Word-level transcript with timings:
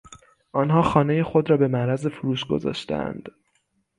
آنها 0.51 0.81
خانهی 0.81 1.23
خود 1.23 1.49
را 1.49 1.57
به 1.57 1.67
معرض 1.67 2.07
فروش 2.07 2.45
گذاشتهاند. 2.45 3.29